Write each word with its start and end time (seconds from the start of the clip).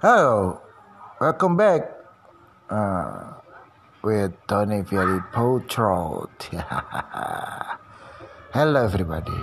Hello, 0.00 0.62
welcome 1.20 1.56
back 1.56 1.90
uh, 2.70 3.34
with 4.00 4.30
Tony 4.46 4.84
Fieri 4.84 5.18
Potrol. 5.34 6.30
Hello, 8.54 8.84
everybody. 8.84 9.34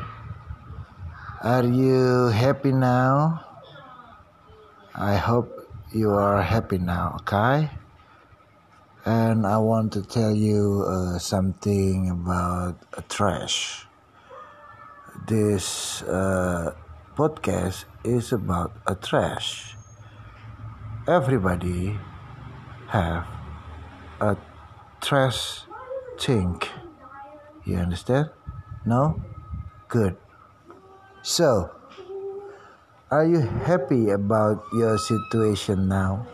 Are 1.44 1.66
you 1.66 2.32
happy 2.32 2.72
now? 2.72 3.44
I 4.96 5.18
hope 5.18 5.52
you 5.92 6.12
are 6.12 6.42
happy 6.42 6.78
now, 6.78 7.20
okay? 7.20 7.70
And 9.04 9.46
I 9.46 9.58
want 9.58 9.92
to 10.00 10.04
tell 10.04 10.34
you 10.34 10.86
uh, 10.88 11.20
something 11.20 12.12
about 12.12 12.80
uh, 12.96 13.02
trash. 13.10 13.88
This 15.28 16.02
uh, 16.04 16.72
podcast 17.18 17.84
is 18.06 18.32
about 18.32 18.72
a 18.88 18.96
trash 18.96 19.76
everybody 21.08 21.94
have 22.90 23.28
a 24.20 24.36
trash 25.02 25.62
think 26.18 26.70
you 27.64 27.78
understand? 27.78 28.30
No? 28.86 29.22
Good. 29.88 30.18
So 31.22 31.70
are 33.12 33.26
you 33.26 33.42
happy 33.66 34.10
about 34.10 34.66
your 34.74 34.98
situation 34.98 35.88
now? 35.88 36.26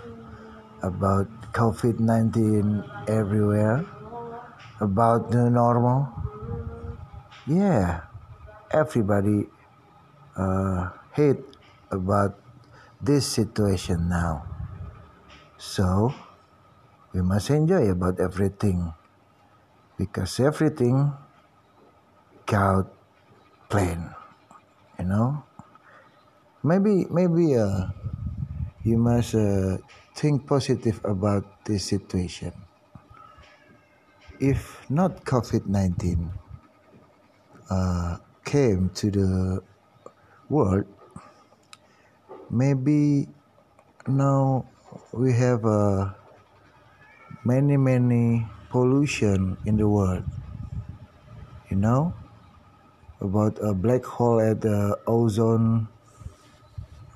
About 0.84 1.28
covid-19 1.52 3.10
everywhere? 3.10 3.86
About 4.80 5.32
the 5.32 5.50
normal? 5.50 6.08
Yeah. 7.46 8.08
Everybody 8.72 9.48
uh, 10.38 10.90
hate 11.12 11.44
about 11.92 12.40
this 13.04 13.28
situation 13.28 14.08
now 14.08 14.51
so 15.62 16.10
we 17.14 17.22
must 17.22 17.54
enjoy 17.54 17.86
about 17.94 18.18
everything 18.18 18.98
because 19.94 20.42
everything 20.42 21.14
got 22.50 22.90
plan. 23.70 24.10
You 24.98 25.06
know, 25.06 25.46
maybe 26.66 27.06
maybe 27.14 27.54
uh, 27.54 27.94
you 28.82 28.98
must 28.98 29.38
uh, 29.38 29.78
think 30.18 30.50
positive 30.50 30.98
about 31.06 31.46
this 31.70 31.86
situation. 31.86 32.58
If 34.42 34.82
not 34.90 35.22
COVID 35.30 35.70
nineteen 35.70 36.34
uh, 37.70 38.18
came 38.42 38.90
to 38.98 39.12
the 39.14 39.30
world, 40.50 40.90
maybe 42.50 43.30
now 44.10 44.66
we 45.12 45.34
have 45.34 45.66
uh, 45.66 46.10
many 47.44 47.78
many 47.78 48.46
pollution 48.70 49.58
in 49.66 49.78
the 49.78 49.88
world 49.88 50.24
you 51.70 51.78
know 51.78 52.14
about 53.22 53.58
a 53.62 53.74
black 53.74 54.04
hole 54.04 54.42
at 54.42 54.62
the 54.62 54.98
ozone 55.08 55.88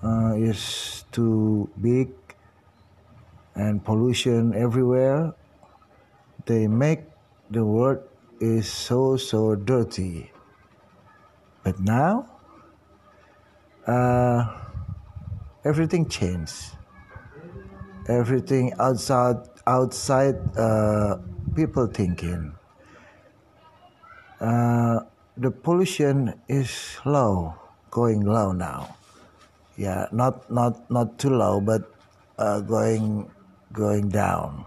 uh, 0.04 0.34
is 0.38 1.04
too 1.12 1.70
big 1.82 2.14
and 3.56 3.84
pollution 3.84 4.54
everywhere. 4.54 5.34
They 6.46 6.68
make 6.68 7.02
the 7.50 7.66
world 7.66 8.04
is 8.40 8.70
so 8.70 9.18
so 9.18 9.56
dirty. 9.56 10.32
But 11.64 11.80
now 11.80 12.30
uh, 13.88 14.46
everything 15.64 16.08
changed 16.08 16.78
everything 18.08 18.74
outside 18.80 19.38
outside 19.66 20.38
uh, 20.58 21.18
people 21.56 21.88
thinking. 21.88 22.54
Uh, 24.40 25.00
the 25.38 25.52
pollution 25.52 26.34
is 26.48 26.98
low, 27.06 27.56
going 27.90 28.22
low 28.22 28.52
now. 28.52 28.96
Yeah, 29.78 30.08
not 30.12 30.50
not 30.52 30.90
not 30.92 31.18
too 31.20 31.32
low, 31.32 31.60
but 31.60 31.92
uh, 32.38 32.62
going 32.62 33.30
going 33.74 34.10
down. 34.10 34.64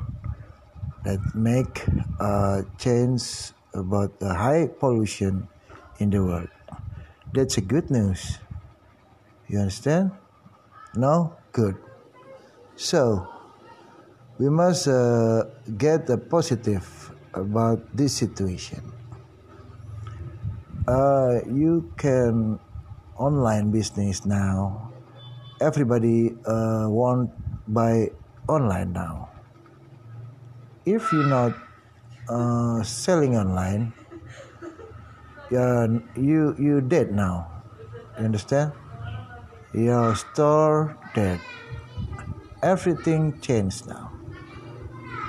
That 1.05 1.23
make 1.35 1.87
a 2.21 2.67
change 2.77 3.55
about 3.73 4.19
the 4.21 4.35
high 4.35 4.67
pollution 4.67 5.49
in 5.99 6.11
the 6.11 6.21
world. 6.21 6.51
That's 7.33 7.57
a 7.57 7.65
good 7.65 7.89
news. 7.91 8.39
You 9.47 9.61
understand? 9.61 10.13
No, 10.95 11.33
good. 11.53 11.77
So 12.79 13.27
we 14.39 14.47
must 14.47 14.87
uh, 14.87 15.51
get 15.75 16.07
a 16.15 16.17
positive 16.17 16.87
about 17.35 17.83
this 17.91 18.15
situation. 18.15 18.79
Uh, 20.87 21.43
you 21.51 21.91
can 21.99 22.63
online 23.19 23.75
business 23.75 24.23
now. 24.23 24.95
Everybody 25.59 26.39
uh, 26.47 26.87
want 26.87 27.35
buy 27.67 28.15
online 28.47 28.95
now. 28.95 29.27
If 30.87 31.11
you're 31.11 31.27
not 31.27 31.59
uh, 32.31 32.87
selling 32.87 33.35
online, 33.35 33.91
uh, 35.51 35.99
you 36.15 36.55
you 36.55 36.79
dead 36.79 37.11
now. 37.11 37.51
You 38.23 38.31
understand? 38.31 38.71
Your 39.75 40.15
store 40.15 40.95
dead 41.11 41.43
everything 42.63 43.39
changed 43.41 43.87
now. 43.87 44.13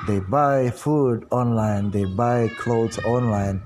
They 0.07 0.19
buy 0.19 0.72
food 0.72 1.28
online, 1.29 1.91
they 1.91 2.06
buy 2.06 2.50
clothes 2.57 2.97
online, 3.00 3.62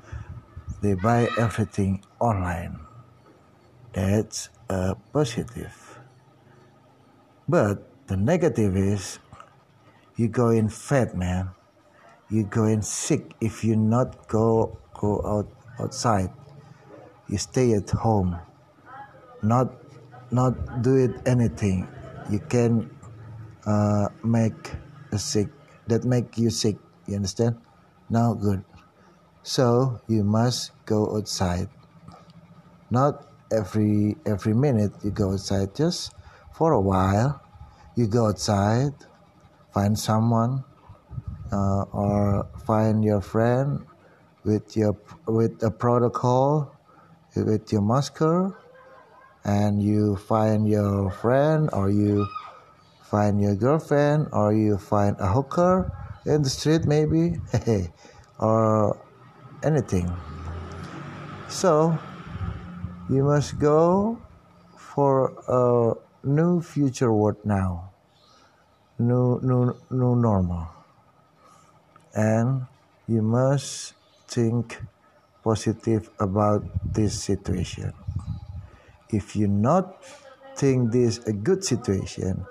they 0.81 0.93
buy 0.95 1.29
everything 1.37 2.03
online. 2.19 2.79
That's 3.93 4.49
a 4.69 4.95
positive. 5.13 5.99
But 7.47 7.87
the 8.07 8.17
negative 8.17 8.75
is 8.75 9.19
you 10.15 10.27
go 10.27 10.49
in 10.49 10.69
fat, 10.69 11.15
man. 11.15 11.51
You 12.29 12.43
go 12.43 12.65
in 12.65 12.81
sick 12.81 13.33
if 13.39 13.63
you 13.63 13.75
not 13.75 14.27
go 14.27 14.77
go 14.93 15.21
out 15.25 15.49
outside. 15.79 16.31
You 17.29 17.37
stay 17.37 17.73
at 17.73 17.89
home. 17.89 18.37
Not 19.41 19.71
not 20.31 20.81
do 20.81 20.95
it 20.95 21.13
anything. 21.25 21.87
You 22.29 22.39
can 22.39 22.89
uh, 23.65 24.09
make 24.23 24.73
a 25.11 25.19
sick 25.19 25.47
that 25.87 26.03
make 26.03 26.37
you 26.37 26.49
sick 26.49 26.77
you 27.07 27.15
understand? 27.15 27.57
No 28.09 28.33
good. 28.33 28.63
So 29.43 29.99
you 30.07 30.23
must 30.23 30.71
go 30.85 31.15
outside. 31.15 31.67
Not 32.89 33.27
every 33.53 34.17
every 34.25 34.53
minute 34.53 34.91
you 35.03 35.11
go 35.11 35.31
outside 35.31 35.75
just 35.75 36.11
for 36.53 36.73
a 36.73 36.81
while 36.81 37.41
you 37.95 38.07
go 38.07 38.27
outside 38.27 38.93
find 39.71 39.97
someone 39.97 40.63
uh, 41.51 41.85
or 41.93 42.47
find 42.65 43.05
your 43.05 43.21
friend 43.21 43.85
with 44.43 44.75
your 44.75 44.97
with 45.27 45.61
a 45.61 45.69
protocol 45.69 46.73
with 47.35 47.71
your 47.71 47.81
masker 47.81 48.57
and 49.45 49.81
you 49.83 50.15
find 50.15 50.67
your 50.67 51.11
friend 51.11 51.69
or 51.73 51.89
you 51.89 52.25
find 53.13 53.37
your 53.37 53.53
girlfriend 53.53 54.25
or 54.33 54.57
you 54.57 54.73
find 54.75 55.13
a 55.21 55.29
hooker 55.29 55.85
in 56.25 56.41
the 56.41 56.49
street 56.49 56.89
maybe? 56.89 57.37
Or 58.41 58.97
anything. 59.61 60.09
So 61.47 61.95
you 63.07 63.23
must 63.23 63.61
go 63.61 64.17
for 64.75 65.31
a 65.47 65.93
new 66.25 66.59
future 66.59 67.13
world 67.13 67.37
now. 67.45 67.93
New 68.97 69.39
new 69.45 69.77
new 69.93 70.17
normal. 70.17 70.67
And 72.17 72.65
you 73.07 73.21
must 73.21 73.93
think 74.27 74.81
positive 75.45 76.09
about 76.19 76.65
this 76.81 77.13
situation. 77.21 77.93
If 79.07 79.37
you 79.37 79.47
not 79.47 80.03
think 80.57 80.91
this 80.91 81.21
a 81.29 81.31
good 81.31 81.63
situation 81.63 82.49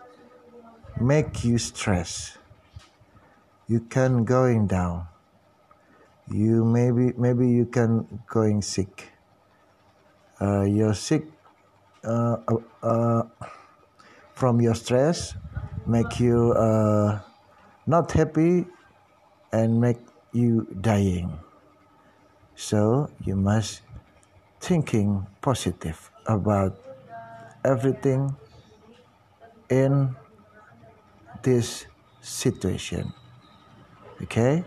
make 1.01 1.45
you 1.45 1.59
stress. 1.59 2.39
You 3.69 3.81
can 3.81 4.25
going 4.25 4.67
down. 4.67 5.09
You 6.31 6.65
maybe 6.65 7.13
maybe 7.17 7.49
you 7.49 7.67
can 7.67 8.23
going 8.27 8.63
sick. 8.63 9.11
Uh, 10.41 10.63
you're 10.63 10.95
sick 10.95 11.25
uh, 12.05 12.37
uh, 12.49 12.57
uh 12.83 13.23
from 14.35 14.61
your 14.61 14.75
stress 14.75 15.35
make 15.87 16.21
you 16.21 16.53
uh, 16.53 17.21
not 17.87 18.11
happy 18.13 18.67
and 19.53 19.81
make 19.81 19.99
you 20.33 20.67
dying. 20.81 21.39
So 22.55 23.11
you 23.25 23.37
must 23.37 23.83
thinking 24.61 25.27
positive 25.41 26.11
about 26.27 26.79
everything 27.65 28.37
in 29.69 30.15
this 31.43 31.87
situation. 32.21 33.13
Okay? 34.23 34.65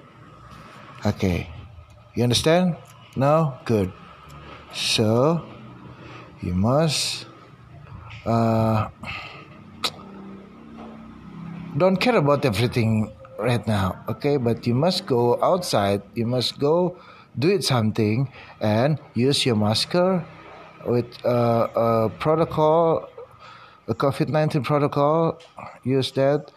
Okay. 1.06 1.50
You 2.16 2.24
understand? 2.24 2.78
No? 3.16 3.58
Good. 3.66 3.92
So, 4.74 5.46
you 6.42 6.54
must 6.54 7.26
uh, 8.26 8.90
don't 11.78 11.98
care 11.98 12.16
about 12.16 12.46
everything 12.46 13.12
right 13.38 13.66
now, 13.68 14.04
okay? 14.10 14.38
But 14.38 14.66
you 14.66 14.74
must 14.74 15.06
go 15.06 15.42
outside, 15.44 16.02
you 16.16 16.26
must 16.26 16.60
go 16.60 16.98
do 17.38 17.50
it 17.50 17.64
something 17.64 18.32
and 18.62 19.00
use 19.14 19.46
your 19.46 19.56
masker 19.56 20.26
with 20.86 21.06
uh, 21.26 21.68
a 21.76 22.10
protocol, 22.20 23.10
a 23.88 23.94
COVID 23.94 24.30
19 24.30 24.64
protocol, 24.64 25.40
use 25.84 26.12
that 26.14 26.52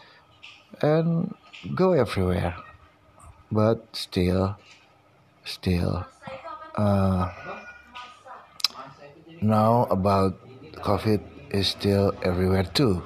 and 0.83 1.35
go 1.75 1.93
everywhere. 1.93 2.55
But 3.51 3.85
still, 3.97 4.57
still, 5.45 6.07
uh, 6.77 7.33
now 9.41 9.87
about 9.91 10.37
COVID 10.77 11.21
is 11.51 11.69
still 11.69 12.13
everywhere 12.23 12.65
too. 12.65 13.03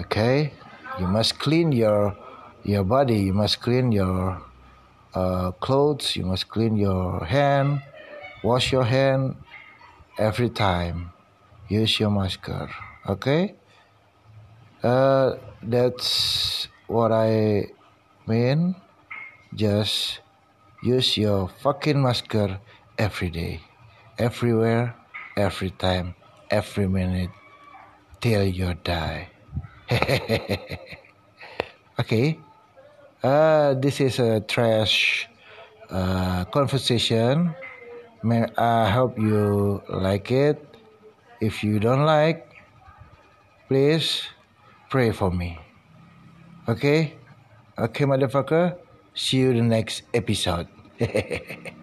Okay, 0.00 0.52
you 0.98 1.06
must 1.06 1.38
clean 1.38 1.72
your 1.72 2.16
your 2.64 2.84
body. 2.84 3.30
You 3.30 3.34
must 3.34 3.60
clean 3.60 3.92
your 3.92 4.42
uh, 5.14 5.52
clothes. 5.52 6.16
You 6.16 6.24
must 6.26 6.48
clean 6.48 6.76
your 6.76 7.24
hand. 7.24 7.82
Wash 8.42 8.72
your 8.72 8.84
hand 8.84 9.36
every 10.18 10.50
time. 10.50 11.12
Use 11.68 12.00
your 12.00 12.10
masker. 12.10 12.68
Okay. 13.06 13.59
Uh, 14.82 15.36
that's 15.62 16.68
what 16.88 17.12
I 17.12 17.68
mean. 18.26 18.74
Just 19.52 20.20
use 20.82 21.18
your 21.18 21.48
fucking 21.60 22.00
masker 22.00 22.58
every 22.96 23.28
day, 23.28 23.60
everywhere, 24.18 24.96
every 25.36 25.70
time, 25.70 26.14
every 26.50 26.88
minute, 26.88 27.28
till 28.22 28.44
you 28.44 28.72
die. 28.82 29.28
okay. 32.00 32.38
Uh, 33.22 33.74
this 33.74 34.00
is 34.00 34.18
a 34.18 34.40
trash 34.40 35.28
uh, 35.90 36.46
conversation. 36.46 37.54
May, 38.22 38.46
I 38.56 38.88
hope 38.88 39.18
you 39.18 39.82
like 39.90 40.30
it. 40.30 40.64
If 41.40 41.62
you 41.62 41.80
don't 41.80 42.04
like, 42.04 42.48
please 43.68 44.24
pray 44.90 45.12
for 45.12 45.30
me. 45.30 45.58
Okay? 46.68 47.14
Okay, 47.78 48.04
motherfucker. 48.04 48.76
See 49.14 49.38
you 49.38 49.50
in 49.50 49.56
the 49.56 49.62
next 49.62 50.02
episode. 50.12 50.68